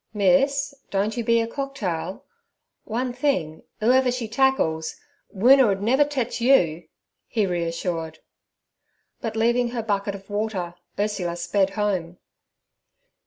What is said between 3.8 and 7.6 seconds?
'ooever she tackles, Woona 'd never tetch you' he